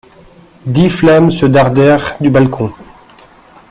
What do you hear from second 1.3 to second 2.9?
dardèrent du balcon.